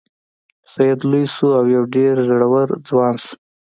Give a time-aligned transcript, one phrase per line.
[0.71, 3.33] سید لوی شو او یو ډیر زړور ځوان شو.